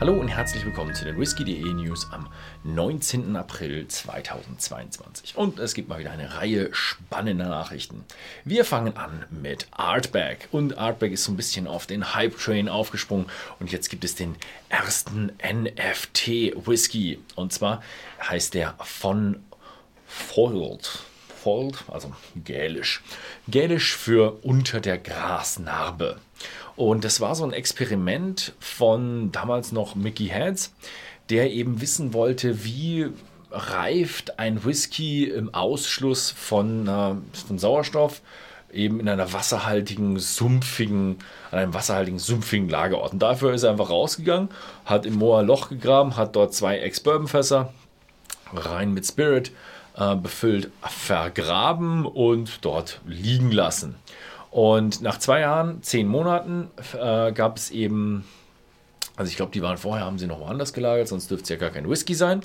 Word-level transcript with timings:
Hallo 0.00 0.12
und 0.12 0.28
herzlich 0.28 0.64
willkommen 0.64 0.94
zu 0.94 1.04
den 1.04 1.18
Whisky.de 1.18 1.72
News 1.72 2.06
am 2.12 2.28
19. 2.62 3.34
April 3.34 3.88
2022. 3.88 5.36
Und 5.36 5.58
es 5.58 5.74
gibt 5.74 5.88
mal 5.88 5.98
wieder 5.98 6.12
eine 6.12 6.36
Reihe 6.36 6.72
spannender 6.72 7.48
Nachrichten. 7.48 8.04
Wir 8.44 8.64
fangen 8.64 8.96
an 8.96 9.24
mit 9.30 9.66
Artback. 9.72 10.46
Und 10.52 10.78
Artback 10.78 11.10
ist 11.10 11.24
so 11.24 11.32
ein 11.32 11.36
bisschen 11.36 11.66
auf 11.66 11.88
den 11.88 12.14
Hype-Train 12.14 12.68
aufgesprungen. 12.68 13.26
Und 13.58 13.72
jetzt 13.72 13.88
gibt 13.90 14.04
es 14.04 14.14
den 14.14 14.36
ersten 14.68 15.32
NFT-Whisky. 15.42 17.18
Und 17.34 17.52
zwar 17.52 17.82
heißt 18.22 18.54
der 18.54 18.76
von 18.78 19.42
Foiled. 20.06 21.07
Foiled, 21.42 21.84
also 21.88 22.12
gälisch. 22.44 23.02
Gälisch 23.48 23.96
für 23.96 24.38
unter 24.42 24.80
der 24.80 24.98
Grasnarbe. 24.98 26.18
Und 26.76 27.04
das 27.04 27.20
war 27.20 27.34
so 27.34 27.44
ein 27.44 27.52
Experiment 27.52 28.52
von 28.60 29.32
damals 29.32 29.72
noch 29.72 29.94
Mickey 29.94 30.26
Heads, 30.26 30.72
der 31.30 31.50
eben 31.50 31.80
wissen 31.80 32.12
wollte, 32.12 32.64
wie 32.64 33.08
reift 33.50 34.38
ein 34.38 34.64
Whisky 34.64 35.24
im 35.24 35.54
Ausschluss 35.54 36.30
von, 36.30 36.86
äh, 36.86 37.14
von 37.46 37.58
Sauerstoff 37.58 38.20
eben 38.72 39.00
in 39.00 39.08
einer 39.08 39.32
wasserhaltigen, 39.32 40.18
sumpfigen, 40.18 41.18
an 41.50 41.58
einem 41.58 41.74
wasserhaltigen, 41.74 42.18
sumpfigen 42.18 42.68
Lagerort. 42.68 43.14
Und 43.14 43.20
dafür 43.20 43.54
ist 43.54 43.62
er 43.62 43.70
einfach 43.70 43.90
rausgegangen, 43.90 44.50
hat 44.84 45.06
im 45.06 45.22
ein 45.22 45.46
Loch 45.46 45.70
gegraben, 45.70 46.16
hat 46.16 46.36
dort 46.36 46.54
zwei 46.54 46.78
Ex-Bourbon-Fässer 46.78 47.72
rein 48.52 48.92
mit 48.92 49.06
Spirit 49.06 49.52
äh, 49.98 50.16
befüllt, 50.16 50.70
vergraben 50.82 52.06
und 52.06 52.64
dort 52.64 53.00
liegen 53.06 53.50
lassen. 53.50 53.96
Und 54.50 55.02
nach 55.02 55.18
zwei 55.18 55.40
Jahren, 55.40 55.82
zehn 55.82 56.08
Monaten 56.08 56.70
äh, 56.94 57.32
gab 57.32 57.56
es 57.56 57.70
eben, 57.70 58.24
also 59.16 59.28
ich 59.28 59.36
glaube, 59.36 59.52
die 59.52 59.60
waren 59.62 59.76
vorher, 59.76 60.06
haben 60.06 60.18
sie 60.18 60.26
noch 60.26 60.40
woanders 60.40 60.72
gelagert, 60.72 61.08
sonst 61.08 61.30
dürfte 61.30 61.42
es 61.44 61.50
ja 61.50 61.56
gar 61.56 61.68
kein 61.70 61.90
Whisky 61.90 62.14
sein. 62.14 62.40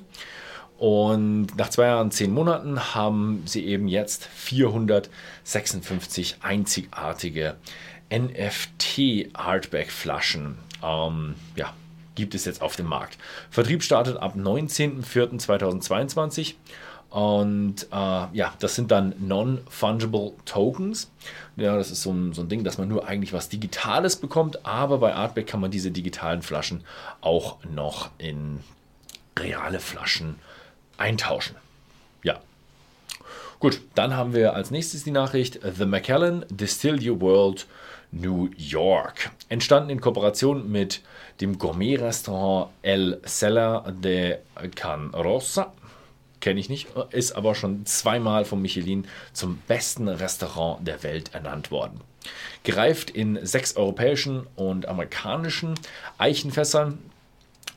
Und 0.77 1.55
nach 1.55 1.69
zwei 1.69 1.85
Jahren, 1.85 2.11
zehn 2.11 2.33
Monaten 2.33 2.93
haben 2.95 3.43
sie 3.45 3.65
eben 3.65 3.88
jetzt 3.88 4.25
456 4.25 6.38
einzigartige 6.41 7.55
NFT-Hardback-Flaschen. 8.11 10.57
Ähm, 10.83 11.35
ja, 11.55 11.73
gibt 12.15 12.35
es 12.35 12.43
jetzt 12.45 12.61
auf 12.61 12.75
dem 12.75 12.85
Markt. 12.88 13.17
Vertrieb 13.49 13.81
startet 13.83 14.17
ab 14.17 14.35
19.04.2022 14.35 16.55
und 17.14 17.83
äh, 17.92 17.95
ja, 18.33 18.56
das 18.58 18.73
sind 18.73 18.89
dann 18.89 19.14
Non-Fungible 19.19 20.33
Tokens. 20.45 21.11
Ja, 21.58 21.78
das 21.78 21.92
ist 21.92 22.02
so 22.02 22.11
ein, 22.11 22.33
so 22.33 22.42
ein 22.42 22.50
Ding, 22.50 22.64
dass 22.64 22.80
man 22.80 22.88
nur 22.88 23.08
eigentlich 23.08 23.33
was 23.33 23.50
Digitales 23.50 24.16
bekommt, 24.16 24.66
aber 24.66 24.97
bei 24.97 25.14
Artback 25.14 25.45
kann 25.45 25.59
man 25.59 25.69
diese 25.69 25.91
digitalen 25.91 26.41
Flaschen 26.41 26.84
auch 27.22 27.58
noch 27.72 28.09
in 28.17 28.61
reale 29.38 29.80
Flaschen 29.80 30.39
eintauschen. 30.97 31.56
Ja. 32.23 32.39
Gut, 33.59 33.80
dann 33.94 34.17
haben 34.17 34.34
wir 34.34 34.56
als 34.56 34.72
nächstes 34.72 35.03
die 35.03 35.11
Nachricht 35.11 35.59
The 35.61 35.86
Macallan 35.86 36.45
Distill 36.50 36.97
Your 37.08 37.22
World 37.22 37.67
New 38.11 38.50
York. 38.58 39.30
Entstanden 39.50 39.91
in 39.91 40.02
Kooperation 40.02 40.72
mit 40.72 41.02
dem 41.41 41.59
Gourmet-Restaurant 41.59 42.72
El 42.81 43.22
Cellar 43.23 43.91
de 43.91 44.39
Can 44.73 45.14
Rosa 45.14 45.73
kenne 46.44 46.59
ich 46.59 46.69
nicht, 46.69 46.89
ist 47.11 47.31
aber 47.31 47.55
schon 47.55 47.86
zweimal 47.86 48.44
von 48.44 48.61
Michelin 48.61 49.08
zum 49.31 49.59
besten 49.67 50.09
Restaurant 50.09 50.85
der 50.85 51.02
Welt 51.02 51.33
ernannt 51.33 51.72
worden. 51.72 52.02
Gereift 52.63 53.09
in 53.09 53.39
sechs 53.45 53.77
europäischen 53.77 54.45
und 54.58 54.88
amerikanischen 54.88 55.75
Eichenfässern. 56.17 57.00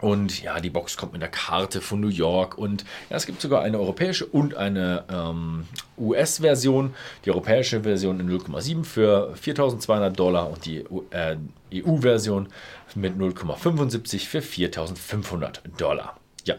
Und 0.00 0.42
ja, 0.42 0.60
die 0.60 0.68
Box 0.68 0.96
kommt 0.96 1.12
mit 1.12 1.22
der 1.22 1.30
Karte 1.30 1.80
von 1.80 2.00
New 2.00 2.08
York 2.08 2.58
und 2.58 2.84
ja, 3.08 3.16
es 3.16 3.24
gibt 3.24 3.40
sogar 3.40 3.62
eine 3.62 3.78
europäische 3.78 4.26
und 4.26 4.56
eine 4.56 5.04
ähm, 5.10 5.66
US-Version. 5.96 6.92
Die 7.24 7.30
europäische 7.30 7.82
Version 7.82 8.20
in 8.20 8.28
0,7 8.28 8.84
für 8.84 9.32
4.200 9.40 10.10
Dollar 10.10 10.50
und 10.50 10.66
die 10.66 10.84
äh, 11.10 11.36
EU-Version 11.72 12.48
mit 12.94 13.16
0,75 13.16 14.26
für 14.26 14.40
4.500 14.40 15.60
Dollar. 15.78 16.18
Ja, 16.46 16.54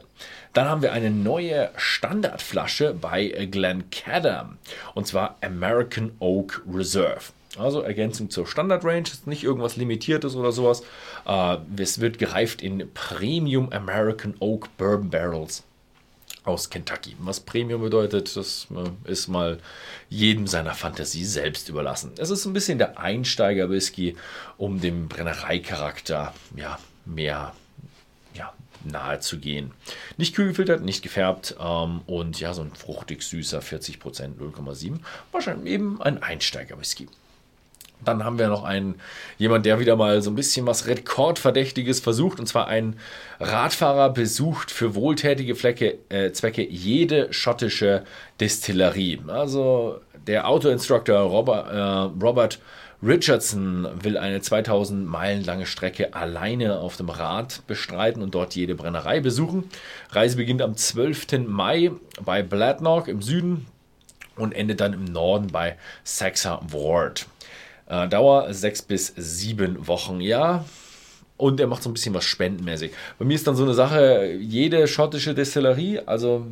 dann 0.52 0.68
haben 0.68 0.82
wir 0.82 0.92
eine 0.92 1.10
neue 1.10 1.70
Standardflasche 1.78 2.94
bei 2.94 3.30
Glencadam 3.50 4.58
und 4.96 5.08
zwar 5.08 5.38
American 5.42 6.12
Oak 6.20 6.62
Reserve. 6.72 7.32
Also 7.58 7.82
Ergänzung 7.82 8.30
zur 8.30 8.46
Standard 8.46 8.84
Range, 8.84 9.08
ist 9.08 9.28
nicht 9.28 9.46
irgendwas 9.46 9.78
Limitiertes 9.78 10.36
oder 10.36 10.52
sowas. 10.52 10.84
Äh, 11.26 11.58
es 11.78 12.02
wird 12.02 12.20
gereift 12.20 12.62
in 12.62 12.92
Premium 12.94 13.72
American 13.72 14.36
Oak 14.40 14.76
Bourbon 14.78 15.10
Barrels 15.10 15.64
aus 16.44 16.70
Kentucky. 16.70 17.16
Was 17.20 17.40
Premium 17.40 17.82
bedeutet, 17.82 18.36
das 18.36 18.68
äh, 18.76 19.12
ist 19.12 19.30
mal 19.30 19.60
jedem 20.10 20.48
seiner 20.48 20.74
Fantasie 20.74 21.24
selbst 21.24 21.70
überlassen. 21.70 22.12
Es 22.18 22.30
ist 22.30 22.46
ein 22.46 22.54
bisschen 22.54 22.78
der 22.78 23.00
Einsteiger-Whisky, 23.00 24.18
um 24.58 24.82
dem 24.82 25.08
Brennereicharakter 25.08 26.34
ja, 26.58 26.78
mehr 27.06 27.54
nahe 28.88 29.20
zu 29.20 29.40
gehen. 29.40 29.72
Nicht 30.18 30.36
kühl 30.36 30.50
gefiltert, 30.50 30.84
nicht 30.84 31.02
gefärbt 31.04 31.56
ähm, 31.60 32.02
und 32.06 32.40
ja, 32.40 32.54
so 32.54 32.62
ein 32.62 32.72
fruchtig 32.74 33.22
süßer 33.24 33.60
40% 33.60 34.00
0,7. 34.38 35.00
Wahrscheinlich 35.32 35.74
eben 35.74 36.02
ein 36.02 36.22
Einsteiger-Whisky. 36.22 37.08
Dann 38.04 38.24
haben 38.24 38.38
wir 38.38 38.48
noch 38.48 38.64
einen, 38.64 38.96
jemand, 39.38 39.66
der 39.66 39.80
wieder 39.80 39.96
mal 39.96 40.22
so 40.22 40.30
ein 40.30 40.36
bisschen 40.36 40.68
was 40.68 40.86
Rekordverdächtiges 40.86 42.00
versucht. 42.00 42.40
Und 42.40 42.46
zwar 42.46 42.68
ein 42.68 43.00
Radfahrer 43.40 44.12
besucht 44.12 44.70
für 44.70 44.94
wohltätige 44.94 45.56
Flecke, 45.56 45.98
äh, 46.10 46.32
Zwecke 46.32 46.64
jede 46.64 47.34
schottische 47.34 48.04
Destillerie. 48.40 49.20
Also 49.28 50.00
der 50.28 50.48
Autoinstructor 50.48 51.20
Robert, 51.22 51.74
äh, 51.74 52.24
Robert 52.24 52.60
Richardson 53.04 53.88
will 54.02 54.18
eine 54.18 54.42
2000 54.42 55.06
Meilen 55.06 55.44
lange 55.44 55.68
Strecke 55.68 56.16
alleine 56.16 56.80
auf 56.80 56.98
dem 56.98 57.10
Rad 57.10 57.62
bestreiten 57.68 58.24
und 58.24 58.34
dort 58.34 58.56
jede 58.56 58.74
Brennerei 58.74 59.20
besuchen. 59.20 59.66
Reise 60.10 60.38
beginnt 60.38 60.62
am 60.62 60.76
12. 60.76 61.48
Mai 61.48 61.92
bei 62.24 62.42
Bladnock 62.42 63.08
im 63.08 63.22
Süden 63.22 63.68
und 64.36 64.54
endet 64.54 64.82
dann 64.82 64.94
im 64.94 65.04
Norden 65.06 65.48
bei 65.48 65.78
Saxa 66.04 66.60
Ward. 66.72 67.28
Äh, 67.88 68.08
Dauer 68.08 68.52
6 68.52 68.82
bis 68.84 69.14
7 69.16 69.88
Wochen. 69.88 70.20
Ja, 70.20 70.66
und 71.38 71.60
er 71.60 71.68
macht 71.68 71.84
so 71.84 71.90
ein 71.90 71.94
bisschen 71.94 72.16
was 72.16 72.26
spendenmäßig. 72.26 72.92
Bei 73.20 73.26
mir 73.26 73.36
ist 73.36 73.46
dann 73.46 73.56
so 73.56 73.64
eine 73.64 73.76
Sache, 73.76 74.36
jede 74.40 74.88
schottische 74.88 75.36
Destillerie, 75.36 76.00
also 76.00 76.48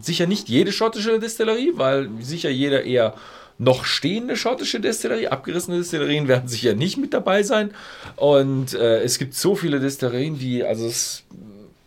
sicher 0.00 0.26
nicht 0.26 0.48
jede 0.48 0.70
schottische 0.70 1.18
Destillerie, 1.18 1.72
weil 1.74 2.08
sicher 2.20 2.50
jeder 2.50 2.84
eher 2.84 3.14
noch 3.58 3.84
stehende 3.84 4.36
schottische 4.36 4.80
Destillerie. 4.80 5.28
Abgerissene 5.28 5.78
Destillerien 5.78 6.28
werden 6.28 6.48
sicher 6.48 6.74
nicht 6.74 6.98
mit 6.98 7.14
dabei 7.14 7.42
sein. 7.42 7.70
Und 8.16 8.74
äh, 8.74 9.02
es 9.02 9.18
gibt 9.18 9.34
so 9.34 9.54
viele 9.54 9.80
Destillerien, 9.80 10.38
die, 10.38 10.64
also 10.64 10.86
es 10.86 11.24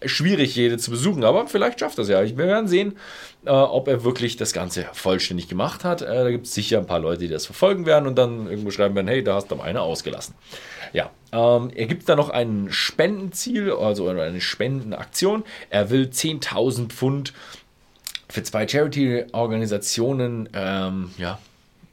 ist 0.01 0.11
schwierig, 0.11 0.55
jede 0.55 0.77
zu 0.77 0.91
besuchen, 0.91 1.23
aber 1.23 1.47
vielleicht 1.47 1.79
schafft 1.79 1.97
das 1.97 2.07
ja. 2.07 2.23
Wir 2.23 2.37
werden 2.37 2.67
sehen, 2.67 2.97
äh, 3.45 3.51
ob 3.51 3.87
er 3.87 4.03
wirklich 4.03 4.37
das 4.37 4.53
Ganze 4.53 4.87
vollständig 4.93 5.47
gemacht 5.47 5.83
hat. 5.83 6.01
Äh, 6.01 6.05
da 6.05 6.31
gibt 6.31 6.47
es 6.47 6.53
sicher 6.53 6.79
ein 6.79 6.87
paar 6.87 6.99
Leute, 6.99 7.21
die 7.21 7.27
das 7.27 7.45
verfolgen 7.45 7.85
werden 7.85 8.07
und 8.07 8.15
dann 8.17 8.49
irgendwo 8.49 8.71
schreiben 8.71 8.95
werden, 8.95 9.07
hey, 9.07 9.23
da 9.23 9.35
hast 9.35 9.51
du 9.51 9.55
mal 9.55 9.65
eine 9.65 9.81
ausgelassen. 9.81 10.35
Ja, 10.93 11.11
ähm, 11.31 11.69
er 11.75 11.85
gibt 11.85 12.09
da 12.09 12.15
noch 12.15 12.29
ein 12.29 12.67
Spendenziel, 12.71 13.71
also 13.71 14.07
eine 14.07 14.41
Spendenaktion. 14.41 15.43
Er 15.69 15.89
will 15.89 16.09
10.000 16.11 16.89
Pfund 16.89 17.33
für 18.29 18.43
zwei 18.43 18.67
Charity-Organisationen 18.67 20.49
ähm, 20.53 21.11
ja, 21.17 21.39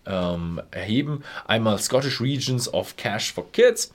ähm, 0.07 0.61
erheben. 0.71 1.23
Einmal 1.47 1.79
Scottish 1.79 2.21
Regions 2.21 2.73
of 2.73 2.97
Cash 2.97 3.33
for 3.33 3.51
Kids, 3.53 3.93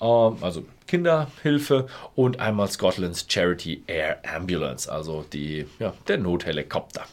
ähm, 0.00 0.36
also 0.40 0.64
Kinderhilfe, 0.86 1.86
und 2.14 2.40
einmal 2.40 2.68
Scotland's 2.68 3.24
Charity 3.28 3.82
Air 3.86 4.18
Ambulance, 4.24 4.90
also 4.90 5.24
die, 5.32 5.66
ja, 5.78 5.94
der 6.08 6.18
Nothelikopter. 6.18 7.04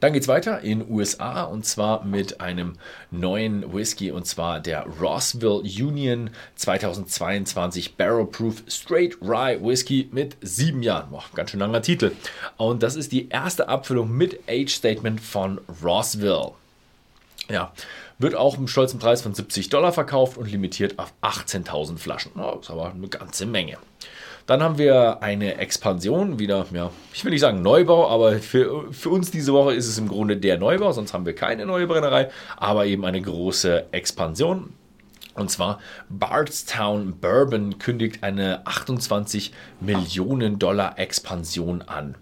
Dann 0.00 0.12
geht 0.12 0.22
es 0.22 0.28
weiter 0.28 0.60
in 0.60 0.90
USA 0.90 1.44
und 1.44 1.64
zwar 1.64 2.04
mit 2.04 2.40
einem 2.40 2.74
neuen 3.10 3.72
Whisky 3.72 4.10
und 4.10 4.26
zwar 4.26 4.60
der 4.60 4.86
Rossville 5.00 5.60
Union 5.60 6.30
2022 6.56 7.96
Barrel 7.96 8.26
Proof 8.26 8.64
Straight 8.68 9.16
Rye 9.22 9.58
Whisky 9.62 10.08
mit 10.10 10.36
sieben 10.40 10.82
Jahren. 10.82 11.10
Boah, 11.10 11.24
ganz 11.34 11.50
schön 11.50 11.60
langer 11.60 11.82
Titel. 11.82 12.12
Und 12.56 12.82
das 12.82 12.96
ist 12.96 13.12
die 13.12 13.28
erste 13.28 13.68
Abfüllung 13.68 14.10
mit 14.10 14.40
Age 14.48 14.70
Statement 14.70 15.20
von 15.20 15.60
Rossville. 15.82 16.52
Ja, 17.50 17.72
wird 18.18 18.34
auch 18.34 18.56
im 18.56 18.68
stolzen 18.68 18.98
Preis 18.98 19.22
von 19.22 19.34
70 19.34 19.68
Dollar 19.68 19.92
verkauft 19.92 20.38
und 20.38 20.50
limitiert 20.50 20.98
auf 20.98 21.12
18.000 21.22 21.98
Flaschen. 21.98 22.32
Das 22.36 22.60
ist 22.62 22.70
aber 22.70 22.90
eine 22.90 23.08
ganze 23.08 23.46
Menge. 23.46 23.78
Dann 24.46 24.62
haben 24.62 24.76
wir 24.76 25.22
eine 25.22 25.56
Expansion, 25.56 26.38
wieder, 26.38 26.66
ja, 26.72 26.90
ich 27.14 27.24
will 27.24 27.32
nicht 27.32 27.40
sagen 27.40 27.62
Neubau, 27.62 28.08
aber 28.10 28.38
für, 28.38 28.92
für 28.92 29.08
uns 29.08 29.30
diese 29.30 29.54
Woche 29.54 29.72
ist 29.74 29.88
es 29.88 29.96
im 29.96 30.06
Grunde 30.06 30.36
der 30.36 30.58
Neubau, 30.58 30.92
sonst 30.92 31.14
haben 31.14 31.24
wir 31.24 31.34
keine 31.34 31.64
neue 31.64 31.86
Brennerei, 31.86 32.30
aber 32.56 32.84
eben 32.84 33.06
eine 33.06 33.22
große 33.22 33.86
Expansion. 33.92 34.74
Und 35.34 35.50
zwar 35.50 35.80
Bardstown 36.10 37.18
Bourbon 37.20 37.78
kündigt 37.78 38.22
eine 38.22 38.66
28 38.66 39.52
Millionen 39.80 40.58
Dollar 40.58 40.98
Expansion 40.98 41.82
an. 41.82 42.14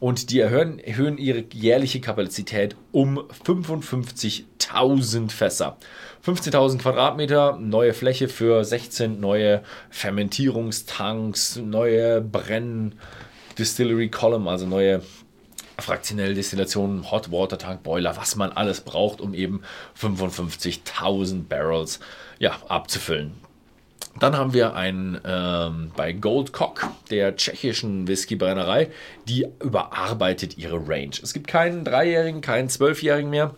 Und 0.00 0.30
die 0.30 0.40
erhöhen, 0.40 0.78
erhöhen 0.78 1.18
ihre 1.18 1.44
jährliche 1.52 2.00
Kapazität 2.00 2.76
um 2.92 3.18
55.000 3.44 5.30
Fässer. 5.30 5.76
15.000 6.24 6.78
Quadratmeter, 6.78 7.58
neue 7.58 7.94
Fläche 7.94 8.28
für 8.28 8.64
16 8.64 9.18
neue 9.18 9.62
Fermentierungstanks, 9.90 11.56
neue 11.56 12.20
Brenn 12.20 12.94
Distillery 13.58 14.08
Column, 14.08 14.46
also 14.46 14.66
neue 14.66 15.02
fraktionelle 15.78 16.34
Destillation, 16.34 17.10
Hot 17.10 17.30
Water 17.30 17.58
Tank 17.58 17.82
Boiler, 17.82 18.16
was 18.16 18.36
man 18.36 18.52
alles 18.52 18.80
braucht, 18.80 19.20
um 19.20 19.34
eben 19.34 19.62
55.000 20.00 21.44
Barrels 21.48 22.00
ja, 22.38 22.56
abzufüllen. 22.68 23.47
Dann 24.20 24.36
haben 24.36 24.52
wir 24.52 24.74
einen 24.74 25.20
ähm, 25.24 25.92
bei 25.96 26.12
Goldcock, 26.12 26.88
der 27.10 27.36
tschechischen 27.36 28.08
Whiskybrennerei, 28.08 28.90
die 29.28 29.46
überarbeitet 29.62 30.58
ihre 30.58 30.88
Range. 30.88 31.12
Es 31.22 31.32
gibt 31.32 31.46
keinen 31.46 31.84
Dreijährigen, 31.84 32.40
keinen 32.40 32.68
Zwölfjährigen 32.68 33.30
mehr. 33.30 33.54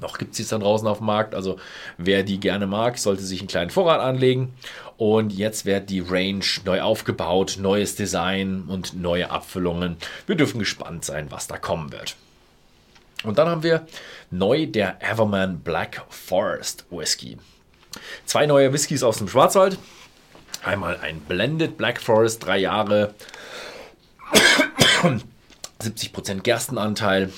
Noch 0.00 0.18
gibt 0.18 0.32
es 0.32 0.38
sie 0.38 0.44
dann 0.44 0.60
draußen 0.60 0.88
auf 0.88 0.98
dem 0.98 1.06
Markt. 1.06 1.34
Also 1.34 1.58
wer 1.98 2.22
die 2.22 2.40
gerne 2.40 2.66
mag, 2.66 2.98
sollte 2.98 3.22
sich 3.22 3.40
einen 3.40 3.48
kleinen 3.48 3.70
Vorrat 3.70 4.00
anlegen. 4.00 4.54
Und 4.96 5.32
jetzt 5.32 5.66
wird 5.66 5.90
die 5.90 6.00
Range 6.00 6.44
neu 6.64 6.80
aufgebaut, 6.80 7.58
neues 7.60 7.94
Design 7.94 8.64
und 8.68 8.94
neue 8.94 9.30
Abfüllungen. 9.30 9.96
Wir 10.26 10.36
dürfen 10.36 10.58
gespannt 10.58 11.04
sein, 11.04 11.30
was 11.30 11.46
da 11.46 11.58
kommen 11.58 11.92
wird. 11.92 12.16
Und 13.24 13.38
dann 13.38 13.48
haben 13.48 13.62
wir 13.62 13.86
neu 14.30 14.66
der 14.66 15.02
Everman 15.02 15.60
Black 15.60 16.02
Forest 16.08 16.84
Whisky. 16.90 17.38
Zwei 18.26 18.46
neue 18.46 18.72
Whiskys 18.72 19.02
aus 19.02 19.18
dem 19.18 19.28
Schwarzwald. 19.28 19.78
Einmal 20.64 20.98
ein 20.98 21.20
Blended 21.20 21.76
Black 21.76 22.00
Forest, 22.00 22.44
drei 22.46 22.58
Jahre, 22.58 23.14
70% 25.82 26.40
Gerstenanteil. 26.40 27.32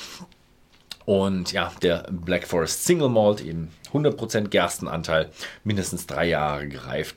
Und 1.05 1.53
ja, 1.53 1.73
der 1.83 2.07
Black 2.11 2.47
Forest 2.47 2.85
Single 2.85 3.09
Malt, 3.09 3.41
eben 3.41 3.73
100% 3.93 4.49
Gerstenanteil, 4.49 5.31
mindestens 5.65 6.07
drei 6.07 6.27
Jahre 6.27 6.69
gereift. 6.69 7.17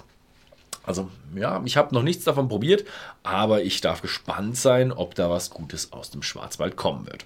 Also 0.83 1.09
ja, 1.35 1.61
ich 1.65 1.77
habe 1.77 1.93
noch 1.93 2.03
nichts 2.03 2.23
davon 2.23 2.47
probiert, 2.47 2.85
aber 3.21 3.61
ich 3.61 3.81
darf 3.81 4.01
gespannt 4.01 4.57
sein, 4.57 4.91
ob 4.91 5.13
da 5.15 5.29
was 5.29 5.49
Gutes 5.49 5.93
aus 5.93 6.09
dem 6.09 6.23
Schwarzwald 6.23 6.77
kommen 6.77 7.05
wird. 7.05 7.25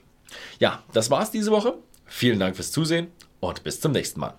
Ja, 0.59 0.83
das 0.93 1.09
war's 1.09 1.31
diese 1.31 1.51
Woche. 1.51 1.75
Vielen 2.05 2.39
Dank 2.39 2.55
fürs 2.55 2.71
Zusehen 2.71 3.07
und 3.39 3.63
bis 3.63 3.79
zum 3.79 3.91
nächsten 3.91 4.19
Mal. 4.19 4.33